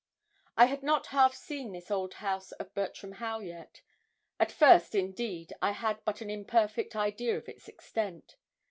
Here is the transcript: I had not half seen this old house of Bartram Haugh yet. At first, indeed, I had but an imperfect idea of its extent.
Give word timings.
I 0.57 0.65
had 0.65 0.81
not 0.81 1.05
half 1.13 1.35
seen 1.35 1.71
this 1.73 1.91
old 1.91 2.15
house 2.15 2.53
of 2.53 2.73
Bartram 2.73 3.11
Haugh 3.17 3.41
yet. 3.41 3.81
At 4.39 4.51
first, 4.51 4.95
indeed, 4.95 5.53
I 5.61 5.73
had 5.73 6.03
but 6.05 6.21
an 6.21 6.29
imperfect 6.31 6.95
idea 6.95 7.37
of 7.37 7.47
its 7.47 7.67
extent. 7.67 8.35